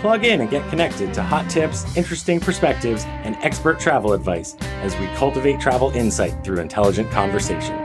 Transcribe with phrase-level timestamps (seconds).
[0.00, 4.96] Plug in and get connected to hot tips, interesting perspectives, and expert travel advice as
[4.98, 7.76] we cultivate travel insight through intelligent conversation.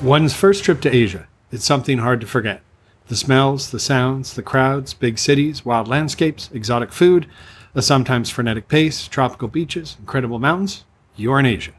[0.00, 1.26] One's first trip to Asia.
[1.50, 2.62] It's something hard to forget.
[3.08, 7.26] The smells, the sounds, the crowds, big cities, wild landscapes, exotic food,
[7.74, 10.84] a sometimes frenetic pace, tropical beaches, incredible mountains.
[11.16, 11.72] You're in Asia.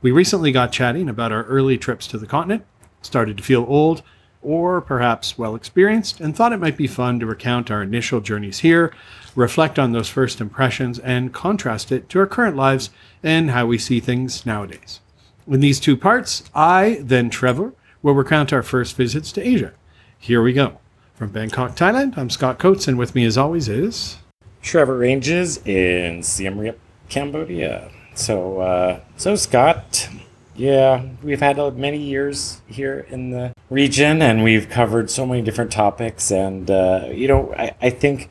[0.00, 2.64] We recently got chatting about our early trips to the continent,
[3.02, 4.04] started to feel old,
[4.42, 8.60] or perhaps well experienced, and thought it might be fun to recount our initial journeys
[8.60, 8.92] here,
[9.34, 12.90] reflect on those first impressions, and contrast it to our current lives
[13.22, 15.00] and how we see things nowadays.
[15.46, 17.72] In these two parts, I, then Trevor,
[18.02, 19.72] will recount our first visits to Asia.
[20.18, 20.78] Here we go.
[21.14, 24.18] From Bangkok, Thailand, I'm Scott Coates, and with me as always is.
[24.62, 27.90] Trevor Ranges in Siem Reap, Cambodia.
[28.14, 30.08] So, uh, so Scott,
[30.54, 35.72] yeah, we've had many years here in the region, and we've covered so many different
[35.72, 36.30] topics.
[36.30, 38.28] And uh, you know, I, I think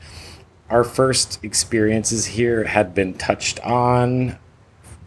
[0.70, 4.38] our first experiences here had been touched on.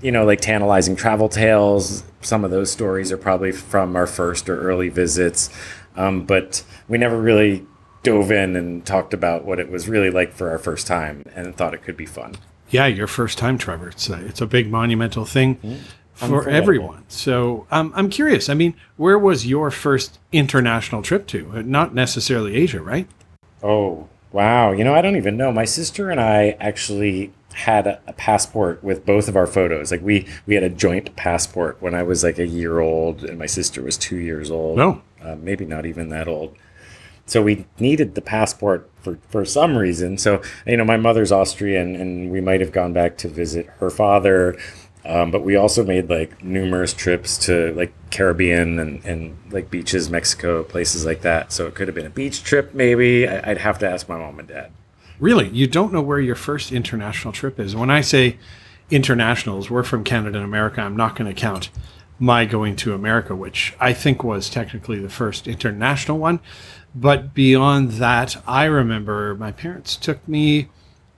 [0.02, 2.04] You know, like tantalizing travel tales.
[2.22, 5.52] Some of those stories are probably from our first or early visits,
[5.96, 7.68] um, but we never really
[8.02, 11.56] dove in and talked about what it was really like for our first time, and
[11.56, 12.36] thought it could be fun.
[12.72, 13.90] Yeah, your first time, Trevor.
[13.90, 15.58] It's a, it's a big monumental thing.
[15.58, 15.76] Mm-hmm
[16.30, 17.04] for everyone.
[17.08, 18.50] So um, I'm curious.
[18.50, 21.52] I mean, where was your first international trip to?
[21.56, 23.08] Uh, not necessarily Asia, right?
[23.64, 24.72] Oh, wow.
[24.72, 25.52] You know, I don't even know.
[25.52, 29.92] My sister and I actually had a, a, passport with both of our photos.
[29.92, 33.38] Like we we had a joint passport when I was like a year old and
[33.38, 34.78] my sister was two years old.
[34.78, 36.56] No, uh, maybe not even that old.
[37.26, 40.18] So we needed the passport for for some reason.
[40.18, 43.90] So you know, my mother's Austrian, and we might have gone back to visit her
[43.90, 44.58] father
[45.04, 50.10] um, but we also made like numerous trips to like Caribbean and, and like beaches,
[50.10, 51.52] Mexico, places like that.
[51.52, 53.28] So it could have been a beach trip, maybe.
[53.28, 54.72] I, would have to ask my mom and dad.
[55.20, 55.50] Really?
[55.50, 57.76] You don't know where your first international trip is?
[57.76, 58.38] When I say
[58.90, 60.82] internationals, we're from Canada and America.
[60.82, 61.70] I'm not going to count
[62.20, 66.40] my going to America, which I think was technically the first international one.
[66.94, 70.70] But beyond that, I remember my parents took me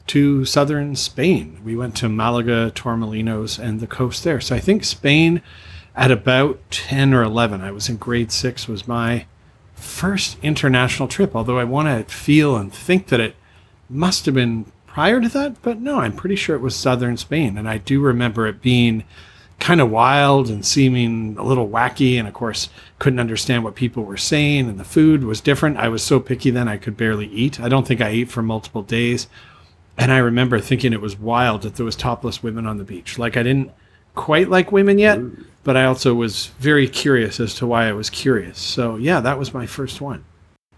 [0.08, 1.60] to southern Spain.
[1.64, 4.42] We went to Malaga, Torremolinos, and the coast there.
[4.42, 5.42] So I think Spain
[5.96, 9.26] at about 10 or 11, I was in grade six, was my
[9.76, 11.36] first international trip.
[11.36, 13.36] Although I want to feel and think that it
[13.90, 17.58] must have been prior to that, but no, I'm pretty sure it was southern Spain.
[17.58, 19.04] And I do remember it being
[19.60, 22.18] kind of wild and seeming a little wacky.
[22.18, 25.78] And of course, couldn't understand what people were saying, and the food was different.
[25.78, 27.60] I was so picky then I could barely eat.
[27.60, 29.28] I don't think I ate for multiple days.
[29.98, 33.20] And I remember thinking it was wild that there was topless women on the beach.
[33.20, 33.72] Like I didn't
[34.16, 35.20] quite like women yet,
[35.64, 38.60] but I also was very curious as to why I was curious.
[38.60, 40.26] So yeah, that was my first one.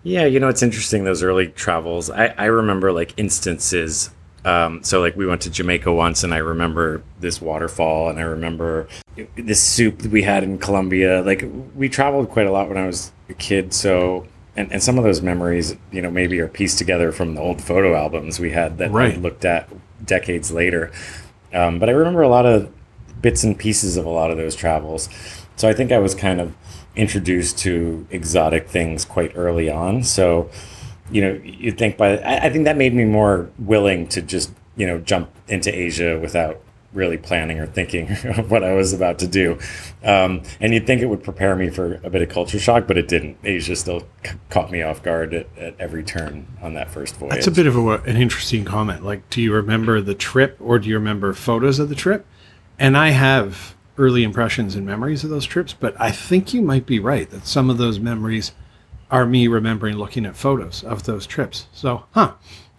[0.03, 2.09] Yeah, you know it's interesting those early travels.
[2.09, 4.11] I, I remember like instances.
[4.43, 8.23] Um, so like we went to Jamaica once, and I remember this waterfall, and I
[8.23, 8.87] remember
[9.35, 11.23] this soup that we had in Colombia.
[11.23, 11.43] Like
[11.73, 14.27] we traveled quite a lot when I was a kid, so
[14.57, 17.61] and, and some of those memories, you know, maybe are pieced together from the old
[17.61, 19.15] photo albums we had that right.
[19.15, 19.69] I looked at
[20.05, 20.91] decades later.
[21.53, 22.71] Um, but I remember a lot of
[23.21, 25.09] bits and pieces of a lot of those travels.
[25.55, 26.55] So I think I was kind of
[26.95, 30.03] introduced to exotic things quite early on.
[30.03, 30.49] So,
[31.11, 34.51] you know, you'd think by I, I think that made me more willing to just
[34.75, 36.61] you know jump into Asia without
[36.95, 39.59] really planning or thinking of what I was about to do.
[40.03, 42.97] Um, and you'd think it would prepare me for a bit of culture shock, but
[42.97, 43.37] it didn't.
[43.43, 47.33] Asia still c- caught me off guard at, at, every turn on that first voyage.
[47.33, 49.03] That's a bit of a, an interesting comment.
[49.03, 52.25] Like, do you remember the trip or do you remember photos of the trip?
[52.79, 56.85] And I have early impressions and memories of those trips, but I think you might
[56.85, 58.51] be right that some of those memories
[59.09, 61.67] are me remembering looking at photos of those trips.
[61.71, 62.33] So, huh.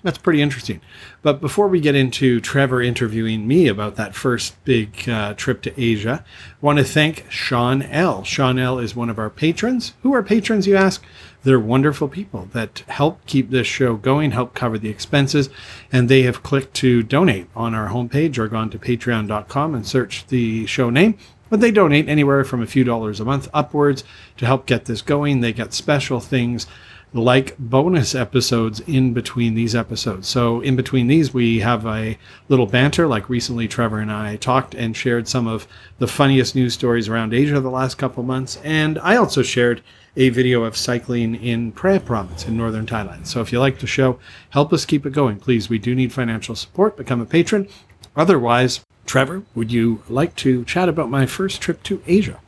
[0.06, 0.80] That's pretty interesting.
[1.22, 5.82] But before we get into Trevor interviewing me about that first big uh, trip to
[5.82, 8.22] Asia, I want to thank Sean L.
[8.22, 9.94] Sean L is one of our patrons.
[10.04, 11.04] Who are patrons, you ask?
[11.42, 15.50] They're wonderful people that help keep this show going, help cover the expenses,
[15.90, 20.28] and they have clicked to donate on our homepage or gone to patreon.com and searched
[20.28, 21.18] the show name.
[21.50, 24.04] But they donate anywhere from a few dollars a month upwards
[24.36, 25.40] to help get this going.
[25.40, 26.68] They get special things
[27.12, 30.28] like bonus episodes in between these episodes.
[30.28, 32.18] So, in between these, we have a
[32.48, 33.06] little banter.
[33.06, 35.66] Like recently, Trevor and I talked and shared some of
[35.98, 38.58] the funniest news stories around Asia the last couple months.
[38.64, 39.82] And I also shared
[40.16, 43.26] a video of cycling in Phrae province in northern Thailand.
[43.26, 44.18] So, if you like the show,
[44.50, 45.68] help us keep it going, please.
[45.68, 46.96] We do need financial support.
[46.96, 47.68] Become a patron.
[48.14, 52.40] Otherwise, Trevor, would you like to chat about my first trip to Asia?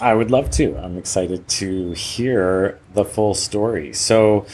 [0.00, 0.76] I would love to.
[0.76, 3.92] I'm excited to hear the full story.
[3.92, 4.46] So,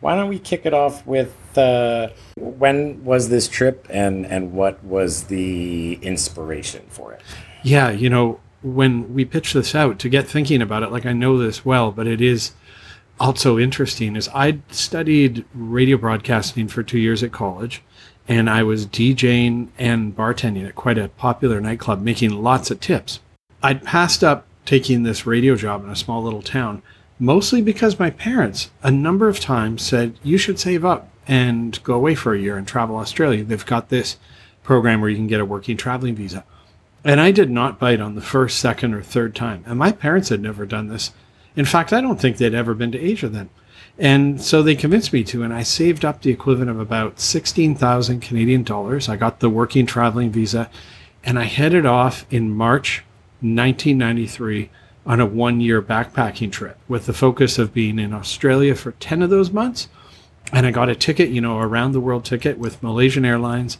[0.00, 4.82] why don't we kick it off with uh, when was this trip and and what
[4.84, 7.22] was the inspiration for it?
[7.62, 11.12] Yeah, you know, when we pitched this out to get thinking about it, like I
[11.12, 12.52] know this well, but it is
[13.20, 14.16] also interesting.
[14.16, 17.82] Is I studied radio broadcasting for two years at college,
[18.28, 23.20] and I was DJing and bartending at quite a popular nightclub, making lots of tips.
[23.62, 26.82] I'd passed up taking this radio job in a small little town,
[27.18, 31.94] mostly because my parents, a number of times, said, You should save up and go
[31.94, 33.44] away for a year and travel Australia.
[33.44, 34.16] They've got this
[34.62, 36.44] program where you can get a working traveling visa.
[37.04, 39.62] And I did not bite on the first, second, or third time.
[39.66, 41.12] And my parents had never done this.
[41.54, 43.48] In fact, I don't think they'd ever been to Asia then.
[43.98, 48.20] And so they convinced me to, and I saved up the equivalent of about 16,000
[48.20, 49.08] Canadian dollars.
[49.08, 50.68] I got the working traveling visa,
[51.24, 53.04] and I headed off in March
[53.40, 54.70] 1993
[55.06, 59.22] on a one year backpacking trip with the focus of being in Australia for 10
[59.22, 59.88] of those months.
[60.52, 63.78] And I got a ticket, you know, around the world ticket with Malaysian Airlines.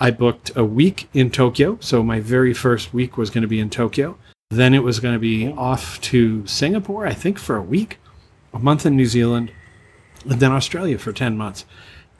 [0.00, 1.78] I booked a week in Tokyo.
[1.80, 4.16] So my very first week was going to be in Tokyo.
[4.50, 7.98] Then it was going to be off to Singapore, I think, for a week,
[8.54, 9.52] a month in New Zealand,
[10.24, 11.64] and then Australia for 10 months.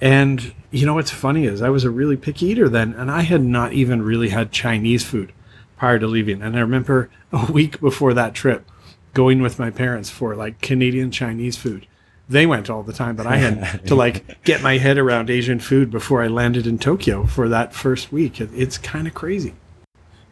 [0.00, 3.22] And you know what's funny is I was a really picky eater then, and I
[3.22, 5.32] had not even really had Chinese food
[5.78, 6.42] prior to leaving.
[6.42, 8.68] And I remember a week before that trip
[9.14, 11.86] going with my parents for like Canadian Chinese food.
[12.28, 15.60] They went all the time, but I had to like get my head around Asian
[15.60, 18.40] food before I landed in Tokyo for that first week.
[18.40, 19.54] It's kind of crazy.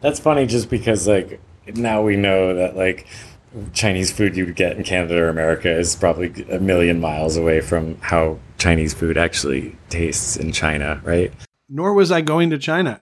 [0.01, 1.41] That's funny just because like
[1.73, 3.07] now we know that like
[3.73, 7.61] Chinese food you would get in Canada or America is probably a million miles away
[7.61, 11.33] from how Chinese food actually tastes in China, right?
[11.67, 13.01] Nor was I going to China.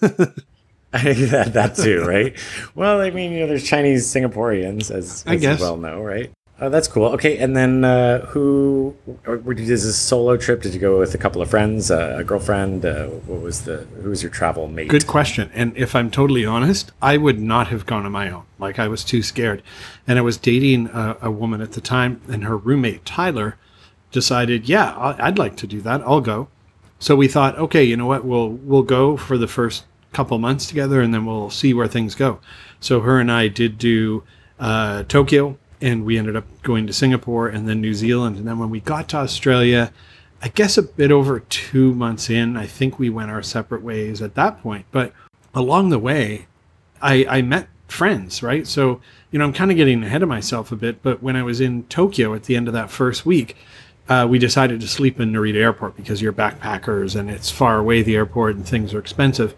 [1.30, 2.36] that, that too, right?
[2.74, 5.58] well, I mean, you know, there's Chinese Singaporeans, as, I as guess.
[5.58, 6.30] you well know, right?
[6.58, 7.04] Oh, that's cool.
[7.08, 8.96] Okay, and then uh, who?
[9.26, 10.62] Did this a solo trip?
[10.62, 12.82] Did you go with a couple of friends, uh, a girlfriend?
[12.82, 13.78] Uh, what was the?
[14.02, 14.88] Who was your travel mate?
[14.88, 15.50] Good question.
[15.52, 18.44] And if I'm totally honest, I would not have gone on my own.
[18.58, 19.62] Like I was too scared.
[20.06, 23.58] And I was dating a, a woman at the time, and her roommate Tyler
[24.10, 26.00] decided, yeah, I'd like to do that.
[26.02, 26.48] I'll go.
[26.98, 28.24] So we thought, okay, you know what?
[28.24, 29.84] We'll we'll go for the first
[30.16, 32.40] couple months together, and then we'll see where things go.
[32.80, 34.24] So her and I did do
[34.58, 38.38] uh, Tokyo, and we ended up going to Singapore and then New Zealand.
[38.38, 39.92] And then when we got to Australia,
[40.40, 44.22] I guess a bit over two months in, I think we went our separate ways
[44.22, 44.86] at that point.
[44.90, 45.12] But
[45.54, 46.46] along the way,
[47.02, 48.66] I, I met friends, right?
[48.66, 51.02] So, you know, I'm kind of getting ahead of myself a bit.
[51.02, 53.54] But when I was in Tokyo at the end of that first week,
[54.08, 58.02] uh, we decided to sleep in Narita Airport because you're backpackers and it's far away,
[58.02, 59.54] the airport, and things are expensive.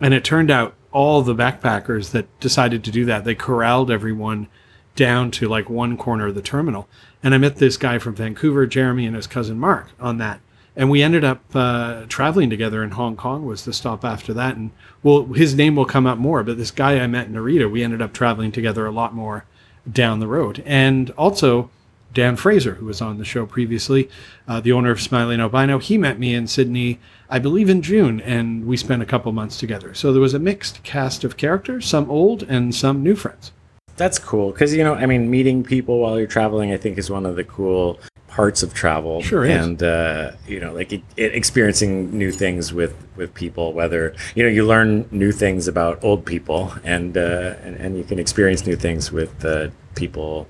[0.00, 4.48] And it turned out all the backpackers that decided to do that, they corralled everyone
[4.96, 6.88] down to like one corner of the terminal.
[7.22, 10.40] And I met this guy from Vancouver, Jeremy, and his cousin Mark on that.
[10.76, 14.56] And we ended up uh, traveling together in Hong Kong was the stop after that.
[14.56, 14.70] And
[15.02, 17.82] well, his name will come up more, but this guy I met in Narita, we
[17.82, 19.44] ended up traveling together a lot more
[19.90, 20.62] down the road.
[20.64, 21.70] And also
[22.12, 24.08] Dan Fraser, who was on the show previously,
[24.48, 26.98] uh, the owner of Smiling Albino, he met me in Sydney,
[27.28, 29.94] I believe in June, and we spent a couple months together.
[29.94, 33.52] So there was a mixed cast of characters, some old and some new friends.
[33.96, 37.10] That's cool because you know, I mean, meeting people while you're traveling, I think, is
[37.10, 39.20] one of the cool parts of travel.
[39.20, 39.66] Sure is.
[39.66, 43.74] and uh, you know, like it, it, experiencing new things with with people.
[43.74, 48.04] Whether you know, you learn new things about old people, and uh, and, and you
[48.04, 50.48] can experience new things with uh, people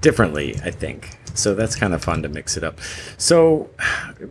[0.00, 0.56] differently.
[0.64, 1.54] I think so.
[1.54, 2.78] That's kind of fun to mix it up.
[3.16, 3.70] So,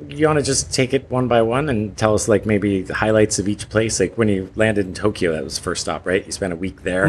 [0.08, 2.96] you want to just take it one by one and tell us like maybe the
[2.96, 4.00] highlights of each place.
[4.00, 6.26] Like when you landed in Tokyo, that was the first stop, right?
[6.26, 7.08] You spent a week there.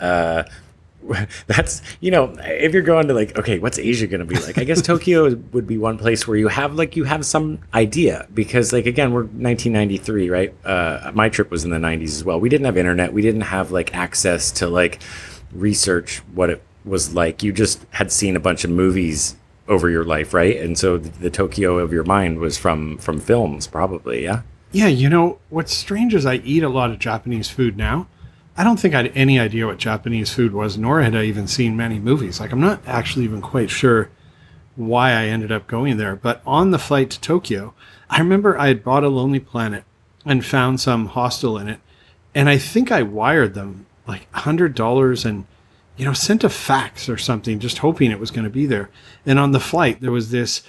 [0.00, 0.44] Uh,
[1.46, 4.56] that's you know if you're going to like okay what's asia going to be like
[4.58, 8.26] i guess tokyo would be one place where you have like you have some idea
[8.32, 12.40] because like again we're 1993 right uh, my trip was in the 90s as well
[12.40, 15.02] we didn't have internet we didn't have like access to like
[15.52, 19.36] research what it was like you just had seen a bunch of movies
[19.68, 23.18] over your life right and so the, the tokyo of your mind was from from
[23.20, 27.48] films probably yeah Yeah, you know, what's strange is I eat a lot of Japanese
[27.48, 28.08] food now.
[28.56, 31.46] I don't think I had any idea what Japanese food was, nor had I even
[31.46, 32.40] seen many movies.
[32.40, 34.10] Like, I'm not actually even quite sure
[34.74, 36.16] why I ended up going there.
[36.16, 37.72] But on the flight to Tokyo,
[38.10, 39.84] I remember I had bought a Lonely Planet
[40.26, 41.78] and found some hostel in it.
[42.34, 45.46] And I think I wired them like $100 and,
[45.96, 48.90] you know, sent a fax or something, just hoping it was going to be there.
[49.24, 50.62] And on the flight, there was this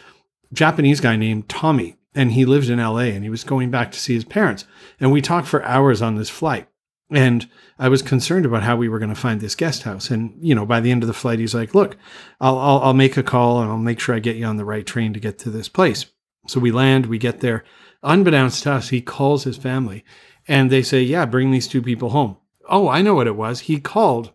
[0.54, 4.00] Japanese guy named Tommy, and he lived in LA and he was going back to
[4.00, 4.66] see his parents.
[5.00, 6.68] And we talked for hours on this flight.
[7.12, 10.10] And I was concerned about how we were going to find this guest house.
[10.10, 11.98] And, you know, by the end of the flight, he's like, look,
[12.42, 14.66] I'll, I'll, I'll make a call and I'll make sure I get you on the
[14.66, 16.06] right train to get to this place.
[16.48, 17.64] So we land, we get there.
[18.02, 20.04] Unbeknownst to us, he calls his family
[20.48, 22.38] and they say, yeah, bring these two people home.
[22.70, 23.62] Oh, I know what it was.
[23.62, 24.32] He called.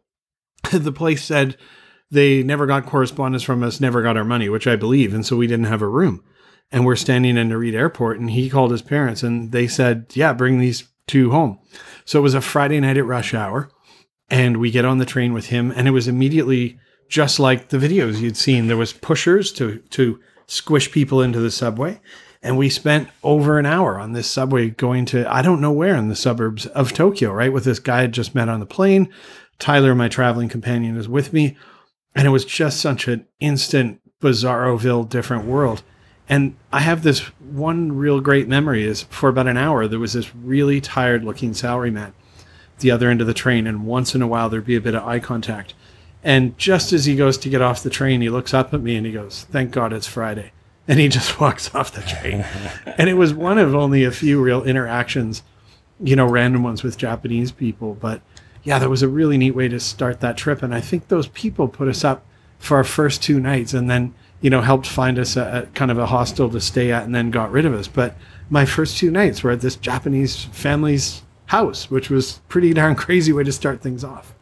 [0.79, 1.57] the place said
[2.11, 5.15] they never got correspondence from us, never got our money, which I believe.
[5.15, 6.25] And so we didn't have a room.
[6.73, 10.33] And we're standing in Narita airport and he called his parents and they said, yeah,
[10.33, 11.59] bring these two home.
[12.05, 13.69] So it was a Friday night at rush hour,
[14.31, 17.79] and we get on the train with him, and it was immediately just like the
[17.79, 18.69] videos you'd seen.
[18.69, 22.00] There was pushers to to squish people into the subway,
[22.43, 25.97] and we spent over an hour on this subway going to I don't know where
[25.97, 27.53] in the suburbs of Tokyo, right?
[27.53, 29.12] With this guy I just met on the plane.
[29.61, 31.57] Tyler, my traveling companion, is with me,
[32.17, 35.83] and it was just such an instant bizarroville different world.
[36.29, 40.12] And I have this one real great memory is for about an hour, there was
[40.12, 42.14] this really tired looking salaryman at
[42.79, 43.67] the other end of the train.
[43.67, 45.75] And once in a while, there'd be a bit of eye contact.
[46.23, 48.97] And just as he goes to get off the train, he looks up at me
[48.97, 50.52] and he goes, Thank God it's Friday.
[50.87, 52.45] And he just walks off the train.
[52.99, 55.43] and it was one of only a few real interactions,
[55.99, 57.95] you know, random ones with Japanese people.
[57.95, 58.23] But
[58.62, 60.62] yeah, that was a really neat way to start that trip.
[60.62, 62.25] And I think those people put us up
[62.59, 63.73] for our first two nights.
[63.73, 66.93] And then you know, helped find us a, a, kind of a hostel to stay
[66.93, 67.88] at and then got rid of us.
[67.88, 68.17] But
[68.49, 73.33] my first two nights were at this Japanese family's house, which was pretty darn crazy
[73.33, 74.35] way to start things off.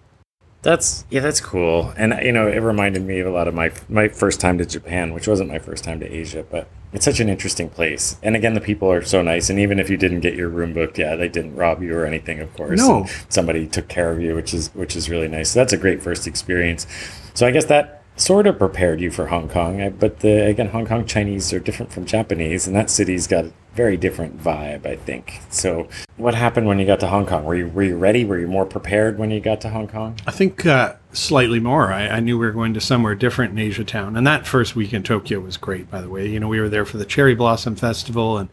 [0.68, 1.94] That's yeah, that's cool.
[1.96, 4.66] And you know, it reminded me of a lot of my my first time to
[4.66, 8.18] Japan, which wasn't my first time to Asia, but it's such an interesting place.
[8.22, 9.48] And again, the people are so nice.
[9.48, 12.04] And even if you didn't get your room booked, yeah, they didn't rob you or
[12.04, 12.80] anything, of course.
[12.80, 15.52] No, and somebody took care of you, which is which is really nice.
[15.52, 16.87] So that's a great first experience.
[17.32, 19.96] So I guess that sort of prepared you for Hong Kong.
[19.98, 23.46] But the, again, Hong Kong Chinese are different from Japanese, and that city's got
[23.78, 25.40] very different vibe, I think.
[25.50, 27.44] So, what happened when you got to Hong Kong?
[27.44, 28.25] Were you were you ready?
[28.25, 30.16] Were you more prepared when you got to Hong Kong?
[30.26, 31.92] I think uh, slightly more.
[31.92, 34.75] I, I, knew we were going to somewhere different in Asia Town, and that first
[34.75, 35.88] week in Tokyo was great.
[35.88, 38.49] By the way, you know, we were there for the Cherry Blossom Festival and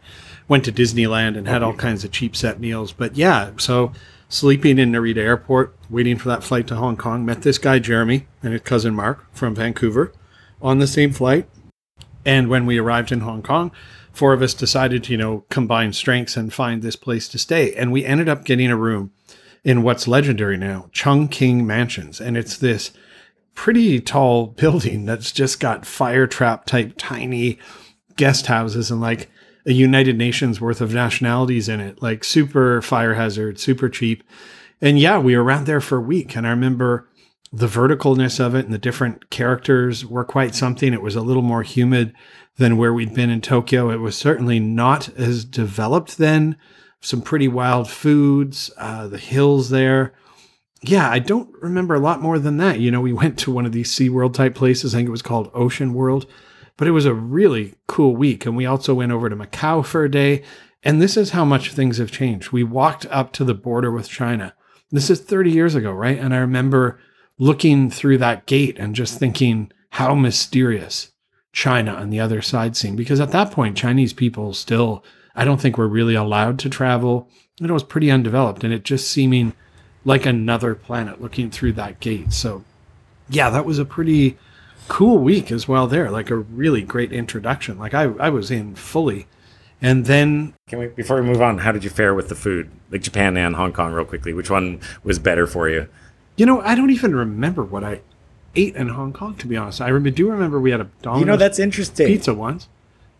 [0.46, 2.92] went to Disneyland and had all kinds of cheap set meals.
[2.92, 3.92] But yeah, so
[4.28, 7.24] sleeping in Narita Airport, waiting for that flight to Hong Kong.
[7.24, 10.12] Met this guy, Jeremy, and his cousin Mark from Vancouver
[10.62, 11.48] on the same flight.
[12.24, 13.72] And when we arrived in Hong Kong,
[14.16, 17.74] four of us decided to, you know, combine strengths and find this place to stay.
[17.74, 19.12] And we ended up getting a room
[19.62, 22.18] in what's legendary now, Chungking Mansions.
[22.20, 22.92] And it's this
[23.54, 27.58] pretty tall building that's just got fire trap type tiny
[28.16, 29.28] guest houses and like
[29.66, 34.22] a United Nations worth of nationalities in it, like super fire hazard, super cheap.
[34.80, 36.36] And yeah, we were around there for a week.
[36.36, 37.06] And I remember
[37.52, 40.92] the verticalness of it and the different characters were quite something.
[40.92, 42.14] It was a little more humid
[42.58, 43.90] than where we'd been in Tokyo.
[43.90, 46.56] It was certainly not as developed then.
[47.00, 50.14] Some pretty wild foods, uh, the hills there.
[50.82, 52.80] Yeah, I don't remember a lot more than that.
[52.80, 54.94] You know, we went to one of these SeaWorld type places.
[54.94, 56.26] I think it was called Ocean World.
[56.76, 58.44] But it was a really cool week.
[58.44, 60.42] And we also went over to Macau for a day.
[60.82, 62.52] And this is how much things have changed.
[62.52, 64.54] We walked up to the border with China.
[64.90, 66.18] This is 30 years ago, right?
[66.18, 67.00] And I remember
[67.38, 71.12] looking through that gate and just thinking how mysterious
[71.52, 72.96] China on the other side seemed.
[72.96, 77.28] Because at that point, Chinese people still, I don't think were really allowed to travel.
[77.60, 78.64] And it was pretty undeveloped.
[78.64, 79.52] And it just seeming
[80.04, 82.32] like another planet looking through that gate.
[82.32, 82.64] So,
[83.28, 84.36] yeah, that was a pretty
[84.88, 88.74] cool week as well there like a really great introduction like i, I was in
[88.74, 89.26] fully
[89.82, 92.70] and then can we before we move on how did you fare with the food
[92.90, 95.88] like japan and hong kong real quickly which one was better for you
[96.36, 98.00] you know i don't even remember what i
[98.54, 101.26] ate in hong kong to be honest i do remember we had a Domino's you
[101.26, 102.68] know that's interesting pizza once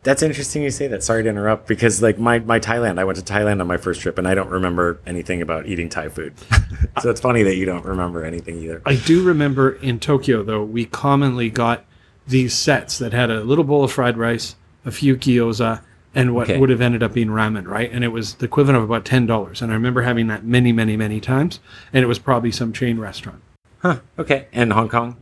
[0.06, 1.02] that's interesting you say that.
[1.02, 4.00] Sorry to interrupt because like my, my Thailand, I went to Thailand on my first
[4.00, 6.34] trip and I don't remember anything about eating Thai food.
[7.02, 8.80] so it's funny that you don't remember anything either.
[8.86, 11.84] I do remember in Tokyo though, we commonly got
[12.24, 14.54] these sets that had a little bowl of fried rice,
[14.84, 15.82] a few gyoza,
[16.16, 16.58] and what okay.
[16.58, 17.90] would have ended up being ramen, right?
[17.92, 19.62] And it was the equivalent of about ten dollars.
[19.62, 21.60] And I remember having that many, many, many times.
[21.92, 23.42] And it was probably some chain restaurant.
[23.80, 24.00] Huh.
[24.18, 24.48] Okay.
[24.52, 25.16] And Hong Kong?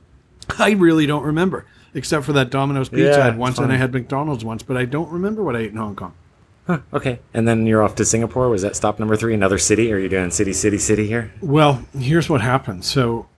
[0.58, 3.76] I really don't remember except for that Domino's pizza yeah, I had once, and I
[3.76, 6.12] had McDonald's once, but I don't remember what I ate in Hong Kong.
[6.66, 7.20] Huh, okay.
[7.32, 8.48] And then you're off to Singapore.
[8.48, 9.34] Was that stop number three?
[9.34, 9.92] Another city?
[9.92, 11.32] Or are you doing city, city, city here?
[11.40, 12.84] Well, here's what happened.
[12.84, 13.28] So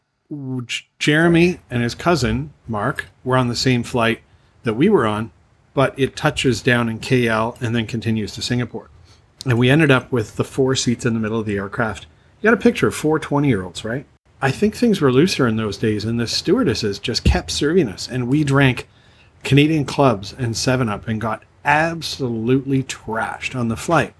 [0.99, 4.21] Jeremy and his cousin, Mark, were on the same flight
[4.63, 5.33] that we were on,
[5.77, 8.89] but it touches down in KL and then continues to Singapore.
[9.45, 12.07] And we ended up with the four seats in the middle of the aircraft.
[12.41, 14.07] You got a picture of four 20 year olds, right?
[14.41, 18.09] I think things were looser in those days, and the stewardesses just kept serving us,
[18.09, 18.89] and we drank
[19.45, 24.15] Canadian clubs and 7 Up and got absolutely trashed on the flight.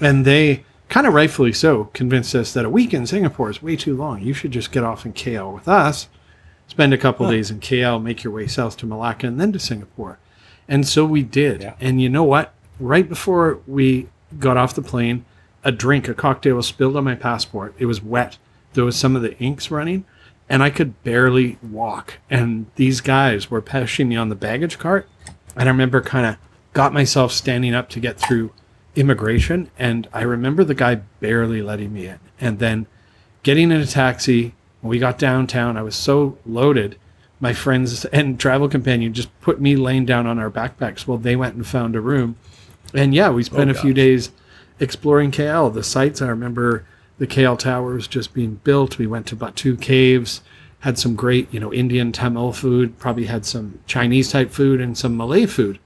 [0.00, 3.76] And they, kind of rightfully so, convinced us that a week in Singapore is way
[3.76, 4.22] too long.
[4.22, 6.08] You should just get off in KL with us,
[6.68, 9.58] spend a couple days in KL, make your way south to Malacca, and then to
[9.58, 10.18] Singapore.
[10.68, 11.62] And so we did.
[11.62, 11.74] Yeah.
[11.80, 12.54] And you know what?
[12.80, 15.24] Right before we got off the plane,
[15.64, 17.74] a drink, a cocktail was spilled on my passport.
[17.78, 18.38] It was wet.
[18.72, 20.04] There was some of the inks running,
[20.48, 22.18] and I could barely walk.
[22.30, 25.08] And these guys were pushing me on the baggage cart.
[25.54, 26.36] And I remember kind of
[26.72, 28.52] got myself standing up to get through
[28.96, 29.70] immigration.
[29.78, 32.18] And I remember the guy barely letting me in.
[32.40, 32.86] And then
[33.42, 36.98] getting in a taxi, when we got downtown, I was so loaded.
[37.42, 41.34] My friends and travel companion just put me laying down on our backpacks while they
[41.34, 42.36] went and found a room.
[42.94, 44.30] And yeah, we spent Oh, a few days
[44.78, 45.74] exploring KL.
[45.74, 46.86] The sites, I remember
[47.18, 48.96] the KL Towers just being built.
[48.96, 50.40] We went to Batu Caves,
[50.80, 54.96] had some great, you know, Indian Tamil food, probably had some Chinese type food and
[54.96, 55.80] some Malay food.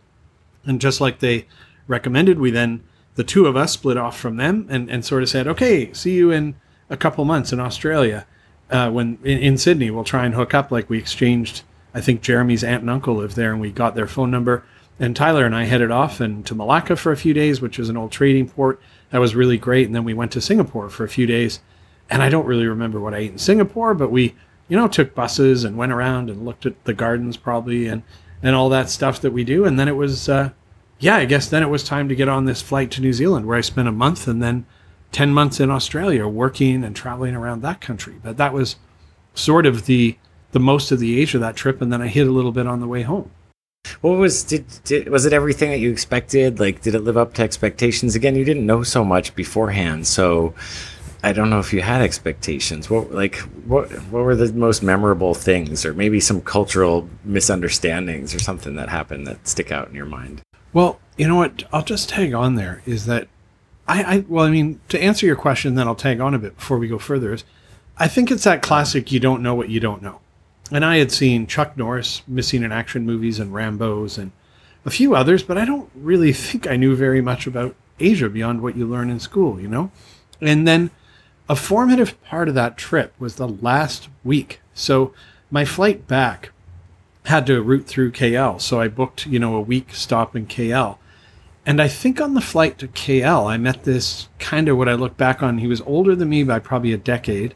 [0.66, 1.46] And just like they
[1.88, 2.84] recommended, we then,
[3.14, 6.12] the two of us split off from them and, and sort of said, okay, see
[6.12, 6.56] you in
[6.90, 8.26] a couple months in Australia.
[8.70, 10.70] Uh, when in, in Sydney, we'll try and hook up.
[10.70, 11.62] Like we exchanged,
[11.94, 14.64] I think Jeremy's aunt and uncle live there, and we got their phone number.
[14.98, 17.88] And Tyler and I headed off and to Malacca for a few days, which is
[17.88, 18.80] an old trading port.
[19.10, 19.86] That was really great.
[19.86, 21.60] And then we went to Singapore for a few days.
[22.08, 24.34] And I don't really remember what I ate in Singapore, but we,
[24.68, 28.02] you know, took buses and went around and looked at the gardens probably and
[28.42, 29.64] and all that stuff that we do.
[29.64, 30.50] And then it was, uh,
[30.98, 33.46] yeah, I guess then it was time to get on this flight to New Zealand,
[33.46, 34.66] where I spent a month and then
[35.16, 38.16] ten months in Australia, working and traveling around that country.
[38.22, 38.76] But that was
[39.32, 40.18] sort of the
[40.52, 42.66] the most of the age of that trip, and then I hit a little bit
[42.66, 43.30] on the way home.
[44.02, 46.60] What was did, did was it everything that you expected?
[46.60, 48.14] Like, did it live up to expectations?
[48.14, 50.52] Again, you didn't know so much beforehand, so
[51.22, 52.90] I don't know if you had expectations.
[52.90, 58.38] What like what what were the most memorable things, or maybe some cultural misunderstandings or
[58.38, 60.42] something that happened that stick out in your mind?
[60.74, 61.64] Well, you know what?
[61.72, 63.28] I'll just tag on there is that
[63.88, 66.56] I, I well, I mean, to answer your question, then I'll tag on a bit
[66.56, 67.32] before we go further.
[67.32, 67.44] Is
[67.96, 70.20] I think it's that classic you don't know what you don't know.
[70.70, 74.32] And I had seen Chuck Norris missing in action movies and Rambo's and
[74.84, 78.62] a few others, but I don't really think I knew very much about Asia beyond
[78.62, 79.90] what you learn in school, you know?
[80.40, 80.90] And then
[81.48, 84.60] a formative part of that trip was the last week.
[84.74, 85.14] So
[85.50, 86.50] my flight back
[87.24, 88.60] had to route through KL.
[88.60, 90.98] So I booked, you know, a week stop in KL.
[91.66, 94.94] And I think on the flight to KL, I met this kind of what I
[94.94, 95.58] look back on.
[95.58, 97.54] He was older than me by probably a decade.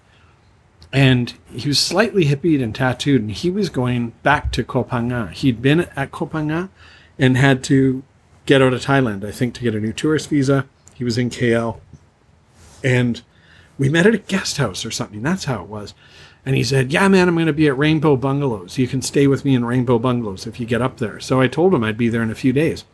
[0.92, 3.20] And he was slightly hippied and tattooed.
[3.20, 5.30] And he was going back to Koh Phangan.
[5.30, 6.70] He'd been at Koh Phangan
[7.20, 8.02] and had to
[8.46, 10.66] get out of Thailand, I think, to get a new tourist visa.
[10.92, 11.78] He was in KL.
[12.82, 13.22] And
[13.78, 15.22] we met at a guest house or something.
[15.22, 15.94] That's how it was.
[16.44, 18.76] And he said, Yeah, man, I'm going to be at Rainbow Bungalows.
[18.76, 21.20] You can stay with me in Rainbow Bungalows if you get up there.
[21.20, 22.84] So I told him I'd be there in a few days.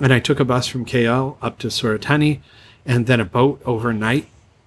[0.00, 2.40] And I took a bus from KL up to Surat Thani
[2.86, 4.26] and then a boat overnight.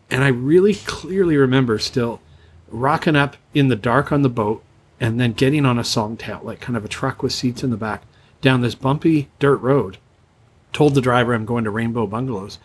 [0.09, 2.21] And I really clearly remember still
[2.69, 4.63] rocking up in the dark on the boat
[4.99, 7.77] and then getting on a songthaew, like kind of a truck with seats in the
[7.77, 8.03] back,
[8.41, 9.97] down this bumpy dirt road.
[10.71, 12.59] Told the driver I'm going to Rainbow Bungalows.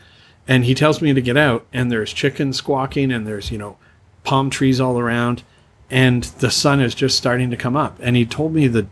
[0.47, 3.77] And he tells me to get out, and there's chickens squawking, and there's, you know,
[4.25, 5.43] palm trees all around,
[5.91, 7.99] and the sun is just starting to come up.
[8.01, 8.87] And he told me the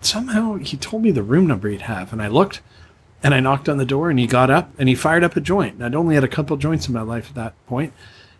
[0.00, 2.60] somehow he told me the room number he'd have, and I looked,
[3.26, 5.40] and I knocked on the door, and he got up, and he fired up a
[5.40, 5.82] joint.
[5.82, 7.92] I'd only had a couple joints in my life at that point,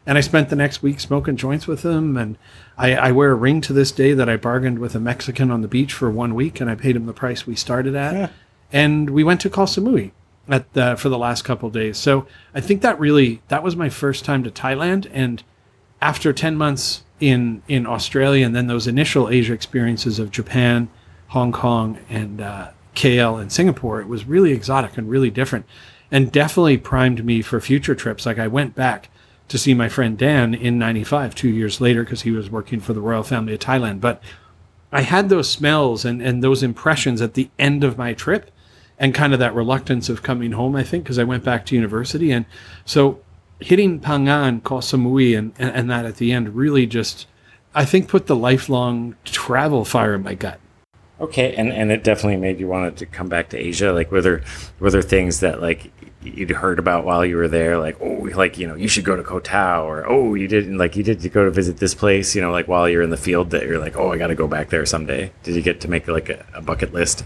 [0.07, 2.16] and I spent the next week smoking joints with him.
[2.16, 2.38] And
[2.79, 5.62] I, I wear a ring to this day that I bargained with a Mexican on
[5.62, 8.31] the beach for one week, and I paid him the price we started at.
[8.72, 10.12] And we went to Koh Samui
[10.49, 11.99] at the, for the last couple days.
[11.99, 15.42] So I think that really that was my first time to Thailand, and
[16.01, 20.88] after ten months in in Australia, and then those initial Asia experiences of Japan,
[21.29, 25.66] Hong Kong, and uh, KL and Singapore, it was really exotic and really different,
[26.11, 28.26] and definitely primed me for future trips.
[28.26, 29.11] Like I went back
[29.48, 32.92] to see my friend Dan in '95, two years later, because he was working for
[32.92, 34.22] the royal family of Thailand, but.
[34.92, 38.50] I had those smells and, and those impressions at the end of my trip
[38.98, 41.74] and kind of that reluctance of coming home, I think, because I went back to
[41.74, 42.32] university.
[42.32, 42.46] And
[42.85, 43.20] so
[43.61, 47.26] hitting Phangan, Koh Samui, and, and, and that at the end really just,
[47.74, 50.61] I think, put the lifelong travel fire in my gut.
[51.18, 53.92] Okay, and and it definitely made you want to come back to Asia.
[53.92, 54.42] Like, were there
[54.81, 55.90] were there things that like
[56.22, 59.16] you'd heard about while you were there, like oh, like you know, you should go
[59.16, 61.94] to Koh Tao, or oh, you didn't like you did to go to visit this
[61.94, 64.26] place, you know, like while you're in the field that you're like, oh, I got
[64.26, 65.33] to go back there someday.
[65.42, 67.24] Did you get to make like a, a bucket list?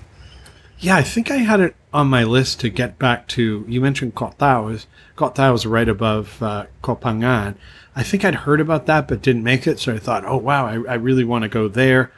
[0.79, 3.65] Yeah, I think I had it on my list to get back to.
[3.69, 4.69] You mentioned Koh Tao.
[4.69, 7.57] Is Koh Tao is right above uh, Koh Phangan.
[7.97, 9.81] I think I'd heard about that, but didn't make it.
[9.81, 12.13] So I thought, oh wow, I, I really want to go there.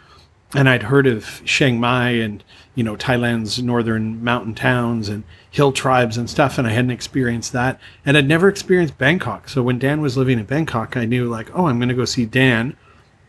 [0.54, 5.72] And I'd heard of Chiang Mai and you know Thailand's northern mountain towns and hill
[5.72, 9.48] tribes and stuff, and I hadn't experienced that, and I'd never experienced Bangkok.
[9.48, 12.04] So when Dan was living in Bangkok, I knew like, oh, I'm going to go
[12.04, 12.76] see Dan,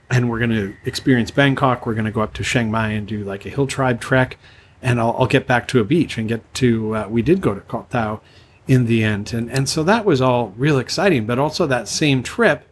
[0.10, 1.86] and we're going to experience Bangkok.
[1.86, 4.38] We're going to go up to Chiang Mai and do like a hill tribe trek,
[4.82, 6.96] and I'll, I'll get back to a beach and get to.
[6.96, 8.22] Uh, we did go to Koh Tao
[8.68, 11.26] in the end, and and so that was all real exciting.
[11.26, 12.68] But also that same trip,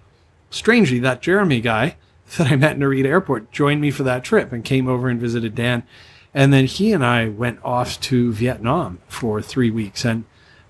[0.50, 1.96] strangely, that Jeremy guy
[2.38, 5.20] that I met in Narita Airport joined me for that trip and came over and
[5.20, 5.84] visited Dan
[6.34, 10.06] and then he and I went off to Vietnam for three weeks.
[10.06, 10.24] And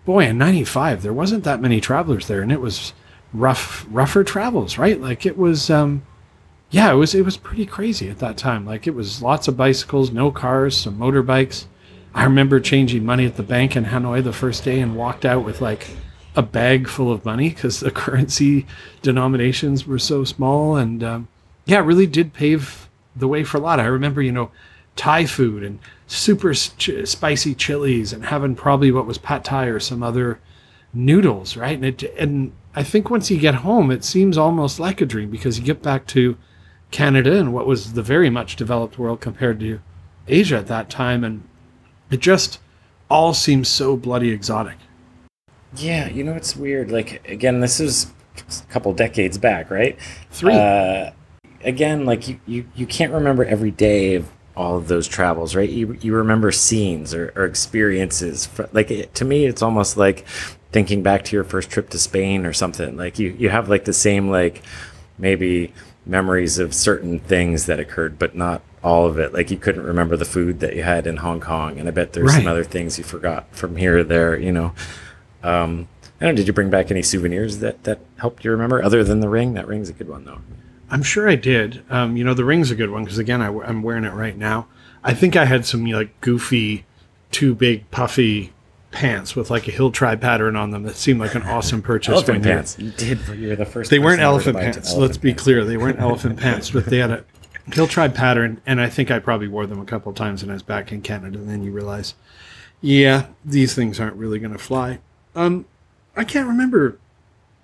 [0.05, 2.41] boy, in 95, there wasn't that many travelers there.
[2.41, 2.93] And it was
[3.31, 4.99] rough, rougher travels, right?
[4.99, 6.03] Like it was, um,
[6.71, 8.65] yeah, it was, it was pretty crazy at that time.
[8.65, 11.65] Like it was lots of bicycles, no cars, some motorbikes.
[12.13, 15.45] I remember changing money at the bank in Hanoi the first day and walked out
[15.45, 15.91] with like
[16.35, 18.65] a bag full of money because the currency
[19.03, 20.75] denominations were so small.
[20.75, 21.27] And um,
[21.65, 23.79] yeah, it really did pave the way for a lot.
[23.79, 24.51] I remember, you know,
[24.95, 29.79] Thai food and super ch- spicy chilies and having probably what was pad thai or
[29.79, 30.39] some other
[30.93, 31.75] noodles, right?
[31.75, 35.29] And it, and I think once you get home, it seems almost like a dream
[35.29, 36.37] because you get back to
[36.91, 39.79] Canada and what was the very much developed world compared to
[40.27, 41.47] Asia at that time, and
[42.09, 42.59] it just
[43.09, 44.77] all seems so bloody exotic.
[45.75, 46.91] Yeah, you know it's weird.
[46.91, 49.97] Like again, this is a couple decades back, right?
[50.29, 50.53] Three.
[50.53, 51.11] Uh,
[51.63, 55.69] again, like you, you, you can't remember every day of all of those travels, right?
[55.69, 58.49] You, you remember scenes or, or experiences.
[58.71, 60.27] Like it, to me, it's almost like
[60.71, 62.97] thinking back to your first trip to Spain or something.
[62.97, 64.61] Like you, you have like the same like
[65.17, 65.73] maybe
[66.05, 69.33] memories of certain things that occurred, but not all of it.
[69.33, 72.13] Like you couldn't remember the food that you had in Hong Kong, and I bet
[72.13, 72.37] there's right.
[72.37, 74.37] some other things you forgot from here or there.
[74.37, 74.73] You know,
[75.43, 75.87] um,
[76.19, 76.37] I don't know.
[76.37, 79.53] Did you bring back any souvenirs that that helped you remember, other than the ring?
[79.53, 80.41] That ring's a good one, though.
[80.91, 81.83] I'm sure I did.
[81.89, 84.37] Um, you know, the ring's a good one because again, I, am wearing it right
[84.37, 84.67] now.
[85.03, 86.85] I think I had some like goofy,
[87.31, 88.51] too big, puffy
[88.91, 92.13] pants with like a hill tribe pattern on them that seemed like an awesome purchase.
[92.13, 92.77] elephant pants.
[92.77, 93.25] You did.
[93.29, 93.89] You were the first.
[93.89, 94.89] They weren't elephant pants.
[94.89, 95.63] Elephant let's be clear.
[95.63, 97.23] They weren't elephant pants, but they had a
[97.73, 100.53] hill tribe pattern, and I think I probably wore them a couple times when I
[100.53, 101.39] was back in Canada.
[101.39, 102.15] And then you realize,
[102.81, 104.99] yeah, these things aren't really going to fly.
[105.35, 105.65] Um,
[106.17, 106.99] I can't remember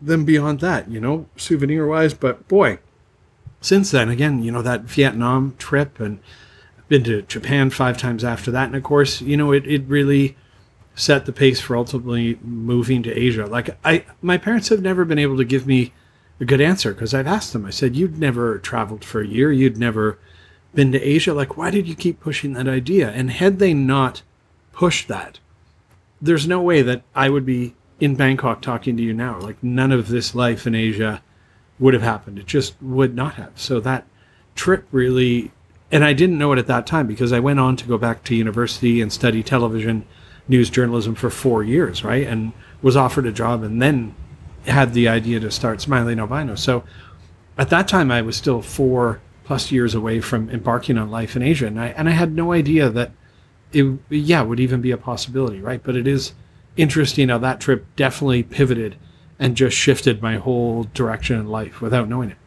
[0.01, 2.79] them beyond that, you know, souvenir wise, but boy
[3.61, 6.19] since then, again, you know, that Vietnam trip and
[6.87, 8.67] been to Japan five times after that.
[8.67, 10.37] And of course, you know, it, it really
[10.95, 13.45] set the pace for ultimately moving to Asia.
[13.45, 15.93] Like I, my parents have never been able to give me
[16.39, 19.51] a good answer because I've asked them, I said, you'd never traveled for a year.
[19.51, 20.17] You'd never
[20.73, 21.33] been to Asia.
[21.33, 23.09] Like, why did you keep pushing that idea?
[23.09, 24.21] And had they not
[24.71, 25.39] pushed that,
[26.21, 29.39] there's no way that I would be in Bangkok talking to you now.
[29.39, 31.21] Like none of this life in Asia
[31.79, 32.39] would have happened.
[32.39, 33.51] It just would not have.
[33.55, 34.05] So that
[34.55, 35.51] trip really,
[35.91, 38.23] and I didn't know it at that time because I went on to go back
[38.25, 40.05] to university and study television
[40.47, 42.25] news journalism for four years, right?
[42.25, 44.15] And was offered a job and then
[44.65, 46.55] had the idea to start Smiling Albino.
[46.55, 46.83] So
[47.57, 51.41] at that time, I was still four plus years away from embarking on life in
[51.41, 51.67] Asia.
[51.67, 53.11] And I, and I had no idea that
[53.71, 55.81] it, yeah, would even be a possibility, right?
[55.81, 56.33] But it is
[56.75, 58.97] interesting how that trip definitely pivoted
[59.39, 62.37] and just shifted my whole direction in life without knowing it.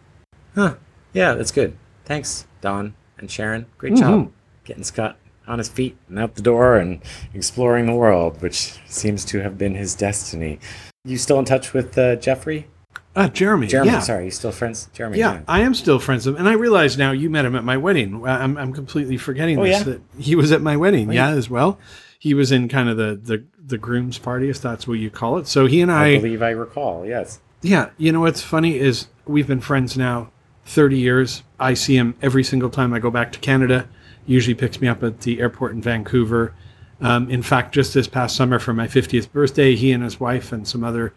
[0.55, 0.75] Huh.
[1.13, 1.77] Yeah, that's good.
[2.05, 3.67] Thanks, Don and Sharon.
[3.79, 4.03] Great mm-hmm.
[4.03, 4.33] job
[4.65, 7.03] getting Scott on his feet and out the door and
[7.35, 10.61] exploring the world, which seems to have been his destiny.
[11.05, 12.69] You still in touch with uh, Jeffrey?
[13.17, 13.67] Uh, Jeremy.
[13.67, 14.01] Jeremy, yeah.
[14.01, 14.89] sorry, you still friends?
[14.93, 15.19] Jeremy.
[15.19, 16.41] Yeah, yeah, I am still friends with him.
[16.41, 18.25] And I realize now you met him at my wedding.
[18.25, 19.83] I'm, I'm completely forgetting oh, this, yeah?
[19.95, 21.79] that he was at my wedding, yeah, as well.
[22.21, 25.39] He was in kind of the, the the groom's party, if that's what you call
[25.39, 25.49] it.
[25.49, 27.07] So he and I, I believe I recall.
[27.07, 27.41] Yes.
[27.63, 30.31] Yeah, you know what's funny is we've been friends now
[30.67, 31.43] 30 years.
[31.59, 33.89] I see him every single time I go back to Canada.
[34.27, 36.55] He usually picks me up at the airport in Vancouver.
[37.01, 40.53] Um, in fact, just this past summer for my 50th birthday, he and his wife
[40.53, 41.15] and some other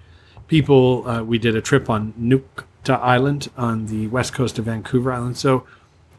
[0.48, 5.12] people, uh, we did a trip on Nootka Island on the west coast of Vancouver
[5.12, 5.38] Island.
[5.38, 5.66] So,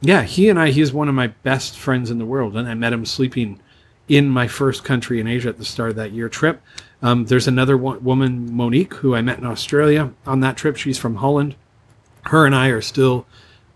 [0.03, 2.57] yeah, he and I, he's one of my best friends in the world.
[2.57, 3.61] And I met him sleeping
[4.09, 6.61] in my first country in Asia at the start of that year trip.
[7.03, 10.77] Um, there's another wo- woman, Monique, who I met in Australia on that trip.
[10.77, 11.55] She's from Holland.
[12.23, 13.27] Her and I are still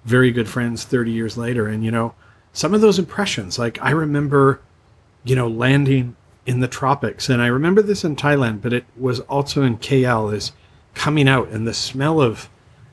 [0.04, 1.66] very good friends 30 years later.
[1.66, 2.14] And, you know,
[2.52, 4.60] some of those impressions, like I remember,
[5.24, 7.28] you know, landing in the tropics.
[7.28, 10.52] And I remember this in Thailand, but it was also in KL, is
[10.94, 12.48] coming out and the smell of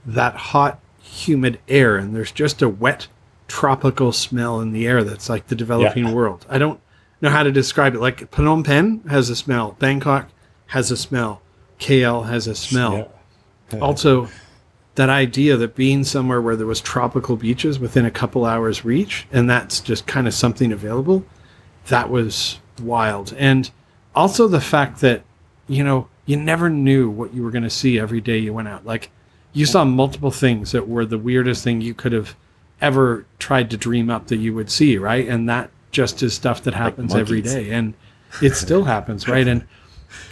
[0.06, 1.96] that hot, humid air.
[1.96, 3.08] And there's just a wet,
[3.48, 6.14] tropical smell in the air that's like the developing yeah.
[6.14, 6.46] world.
[6.50, 6.80] I don't
[7.22, 8.00] know how to describe it.
[8.00, 10.30] Like Phnom Penh has a smell, Bangkok
[10.68, 11.42] has a smell,
[11.80, 13.12] KL has a smell.
[13.72, 13.80] Yeah.
[13.80, 14.30] Also,
[14.96, 19.28] that idea that being somewhere where there was tropical beaches within a couple hours reach,
[19.32, 21.26] and that's just kind of something available,
[21.88, 23.34] that was wild.
[23.38, 23.70] And
[24.16, 25.24] also the fact that,
[25.68, 28.68] you know, you never knew what you were going to see every day you went
[28.68, 28.86] out.
[28.86, 29.12] Like
[29.54, 32.36] you saw multiple things that were the weirdest thing you could have
[32.82, 35.28] ever tried to dream up that you would see, right?
[35.28, 37.54] And that just is stuff that happens every monkeys.
[37.54, 37.72] day.
[37.72, 37.94] And
[38.42, 39.48] it still happens, right?
[39.48, 39.66] And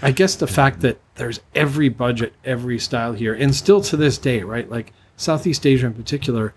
[0.02, 4.17] I guess the fact that there's every budget, every style here, and still to this
[4.17, 4.69] day, right?
[4.69, 6.54] Like Southeast Asia in particular,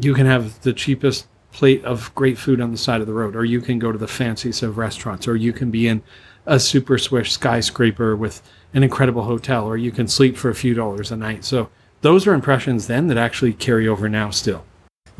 [0.00, 3.36] you can have the cheapest plate of great food on the side of the road,
[3.36, 6.02] or you can go to the fanciest of restaurants, or you can be in
[6.46, 8.42] a super swish skyscraper with
[8.74, 11.44] an incredible hotel, or you can sleep for a few dollars a night.
[11.44, 14.64] So those are impressions then that actually carry over now still.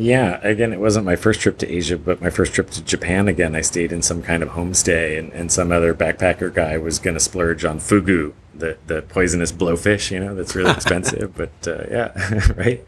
[0.01, 3.29] Yeah, again, it wasn't my first trip to Asia, but my first trip to Japan
[3.29, 3.55] again.
[3.55, 7.13] I stayed in some kind of homestay, and, and some other backpacker guy was going
[7.15, 11.37] to splurge on fugu, the, the poisonous blowfish, you know, that's really expensive.
[11.37, 12.83] but uh, yeah, right.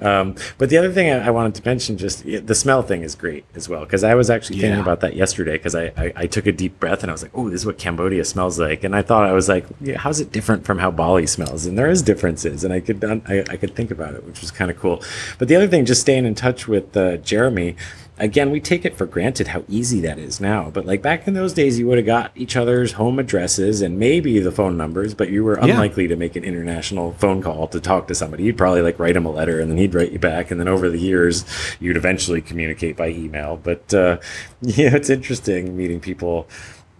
[0.00, 3.14] Um, but the other thing I, I wanted to mention, just the smell thing is
[3.14, 4.82] great as well, because I was actually thinking Yeah.
[4.82, 7.32] about that yesterday, because I, I, I took a deep breath and I was like,
[7.34, 8.84] oh, this is what Cambodia smells like.
[8.84, 11.64] And I thought, I was like, yeah, how's it different from how Bali smells?
[11.66, 14.50] And there is differences, and I could, I, I could think about it, which was
[14.50, 15.02] kind of cool.
[15.38, 17.76] But the other thing, just staying in touch with uh, Jeremy,
[18.18, 20.70] again, we take it for granted how easy that is now.
[20.70, 23.98] But like back in those days, you would have got each other's home addresses and
[23.98, 25.72] maybe the phone numbers, but you were Yeah.
[25.74, 28.44] unlikely to make an international phone call to talk to somebody.
[28.44, 30.50] You'd probably like write him a letter and then he'd write you back.
[30.50, 31.44] And then over the years,
[31.80, 33.60] you'd eventually communicate by email.
[33.62, 34.18] But uh,
[34.62, 36.48] yeah, it's interesting meeting people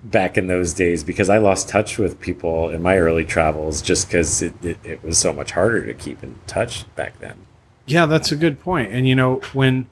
[0.04, 4.06] back in those days because I lost touch with people in my early travels just
[4.06, 7.34] because it, it, it was so much harder to keep in touch back then.
[7.86, 8.92] Yeah, that's a good point.
[8.92, 9.86] And you know, when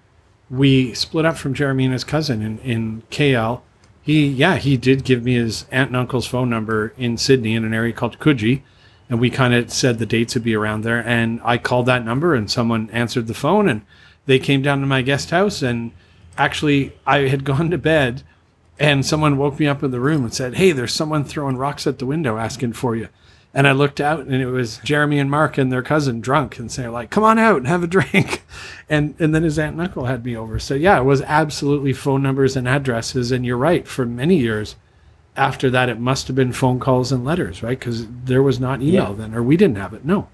[0.57, 3.63] we split up from Jeremy and his cousin in, in KL,
[4.03, 7.65] he yeah, he did give me his aunt and uncle's phone number in Sydney in
[7.65, 8.63] an area called Coogee.
[9.09, 11.07] And we kind of said the dates would be around there.
[11.07, 13.83] And I called that number and someone answered the phone and
[14.27, 15.93] they came down to my guest house and
[16.37, 18.23] actually I had gone to bed
[18.79, 21.87] and someone woke me up in the room and said, Hey, there's someone throwing rocks
[21.87, 23.09] at the window asking for you.
[23.57, 26.73] And I looked out and it was Jeremy and Mark and their cousin drunk and
[26.73, 28.43] saying like, come on out and have a drink.
[28.87, 30.59] And and then his aunt and uncle had me over.
[30.59, 33.33] So yeah, it was absolutely phone numbers and addresses.
[33.33, 34.77] And you're right, for many years
[35.37, 37.79] after that, it must have been phone calls and letters, right?
[37.79, 39.13] Because there was not email Yeah.
[39.17, 40.05] then, or we didn't have it.
[40.05, 40.29] No.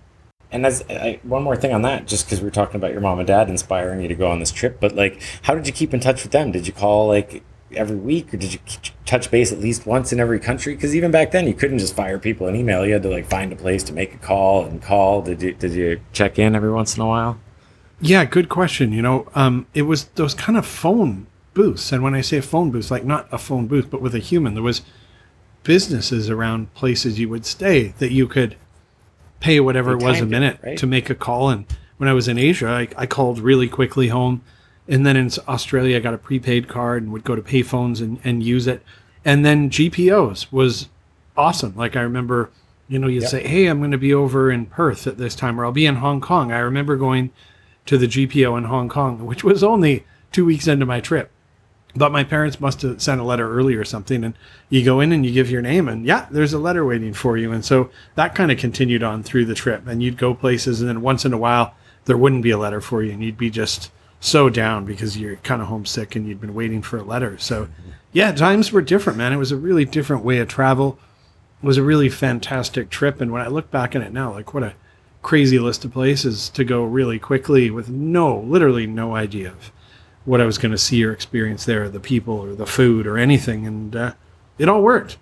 [0.50, 3.20] And as I, one more thing on that, just because we're talking about your mom
[3.20, 5.94] and dad inspiring you to go on this trip, but like, how did you keep
[5.94, 6.50] in touch with them?
[6.50, 8.60] Did you call like every week, or did you
[9.06, 10.74] touch base at least once in every country?
[10.74, 12.86] Because even back then, you couldn't just fire people an email.
[12.86, 15.22] You had to like find a place to make a call and call.
[15.22, 17.38] Did you did you check in every once in a while?
[18.00, 18.92] Yeah, good question.
[18.92, 22.42] You know, um, it was those kind of phone booths, and when I say a
[22.42, 24.82] phone booth, like not a phone booth, but with a human, there was
[25.62, 28.56] businesses around places you would stay that you could
[29.40, 30.78] pay whatever it was a timed it, minute right?
[30.78, 31.50] to make a call.
[31.50, 31.66] And
[31.98, 34.42] when I was in Asia, I, I called really quickly home,
[34.90, 38.18] and then in Australia, I got a prepaid card and would go to payphones and,
[38.24, 38.82] and use it.
[39.24, 40.88] And then GPOs was
[41.36, 41.74] awesome.
[41.76, 42.50] Like I remember,
[42.88, 43.30] you know, you'd Yep.
[43.30, 45.86] say, "Hey, I'm going to be over in Perth at this time, or I'll be
[45.86, 47.30] in Hong Kong." I remember going
[47.86, 51.30] to the GPO in Hong Kong, which was only two weeks into my trip.
[51.96, 54.22] But my parents must have sent a letter early or something.
[54.22, 54.34] And
[54.68, 57.36] you go in and you give your name, and yeah, there's a letter waiting for
[57.36, 57.50] you.
[57.52, 59.86] And so that kind of continued on through the trip.
[59.88, 61.74] And you'd go places, and then once in a while,
[62.04, 65.36] there wouldn't be a letter for you, and you'd be just so down because you're
[65.36, 67.38] kind of homesick and you'd been waiting for a letter.
[67.38, 67.68] So,
[68.12, 69.32] yeah, times were different, man.
[69.32, 70.98] It was a really different way of travel.
[71.62, 73.20] It was a really fantastic trip.
[73.20, 74.74] And when I look back on it now, like what a
[75.22, 79.72] crazy list of places to go really quickly with no, literally no idea of
[80.24, 83.16] what I was going to see or experience there, the people or the food or
[83.16, 83.66] anything.
[83.66, 84.12] And uh,
[84.58, 85.16] it all worked.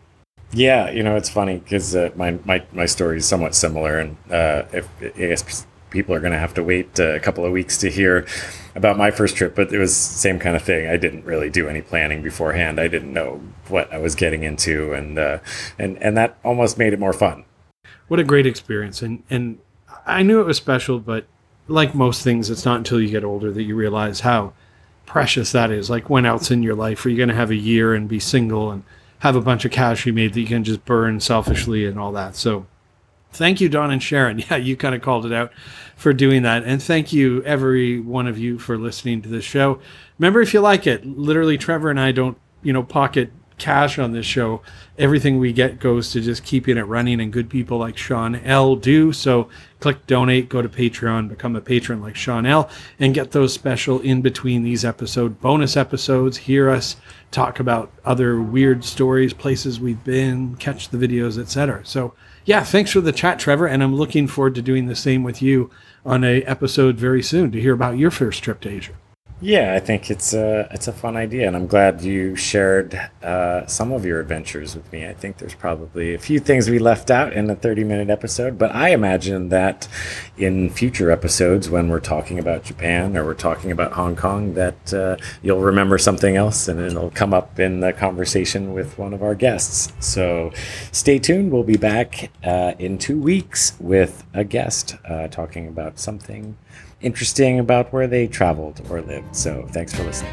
[0.53, 4.17] Yeah, you know, it's funny because uh, my, my my story is somewhat similar, and
[4.31, 7.53] uh, if I guess people are going to have to wait uh, a couple of
[7.53, 8.27] weeks to hear
[8.75, 10.89] about my first trip, but it was same kind of thing.
[10.89, 12.79] I didn't really do any planning beforehand.
[12.81, 15.39] I didn't know what I was getting into, and uh,
[15.79, 17.45] and and that almost made it more fun.
[18.09, 19.03] What a great experience.
[19.03, 19.59] And, and
[20.07, 21.27] I knew it was special, but
[21.69, 24.55] like most things, it's not until you get older that you realize how
[25.05, 25.91] precious that is.
[25.91, 28.19] Like when else in your life are you going to have a year and be
[28.19, 28.83] single and
[29.21, 32.13] have a bunch of cash you made that you can just burn selfishly and all
[32.13, 32.35] that.
[32.35, 32.67] So
[33.39, 34.43] thank you, Don and Sharon.
[34.51, 35.53] Yeah, you kind of called it out
[35.97, 36.65] for doing that.
[36.65, 39.81] And thank you, every one of you, for listening to this show.
[40.19, 44.13] Remember, if you like it, literally, Trevor and I don't, you know, pocket cash on
[44.13, 44.63] this show.
[44.97, 48.77] Everything we get goes to just keeping it running, and good people like Sean L
[48.77, 49.13] do.
[49.13, 49.49] So
[49.81, 54.01] click donate, go to Patreon, become a patron like Sean L, and get those special
[54.01, 56.39] in between these episode bonus episodes.
[56.39, 56.97] Hear us
[57.31, 61.85] talk about other weird stories, places we've been, catch the videos, etc.
[61.85, 62.15] So
[62.45, 65.43] yeah, thanks for the chat, Trevor, and I'm looking forward to doing the same with
[65.43, 65.71] you
[66.05, 68.95] on a episode very soon to hear about your first trip to Asia.
[69.41, 73.67] Yeah, I think it's a it's a fun idea, and I'm glad you shared uh,
[73.67, 75.07] some of your adventures with me.
[75.07, 78.59] I think there's probably a few things we left out in a 30 minute episode,
[78.59, 79.87] but I imagine that
[80.37, 84.93] in future episodes, when we're talking about Japan or we're talking about Hong Kong, that
[84.93, 89.23] uh, you'll remember something else, and it'll come up in the conversation with one of
[89.23, 89.93] our guests.
[90.01, 90.51] So
[90.91, 91.53] stay tuned.
[91.53, 96.57] We'll be back uh, in two weeks with a guest uh, talking about something
[97.01, 99.35] interesting about where they traveled or lived.
[99.35, 100.33] So thanks for listening.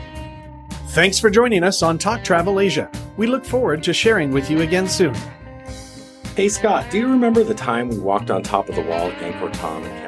[0.89, 2.89] Thanks for joining us on Talk Travel Asia.
[3.17, 5.15] We look forward to sharing with you again soon.
[6.36, 9.17] Hey Scott, do you remember the time we walked on top of the wall at
[9.19, 10.05] Angkor Thom in